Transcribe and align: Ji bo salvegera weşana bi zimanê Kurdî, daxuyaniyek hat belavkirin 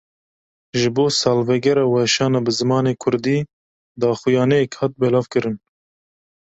Ji 0.79 0.87
bo 0.95 1.05
salvegera 1.19 1.83
weşana 1.93 2.39
bi 2.45 2.51
zimanê 2.59 2.93
Kurdî, 3.03 3.37
daxuyaniyek 4.01 4.71
hat 4.79 4.93
belavkirin 5.01 5.57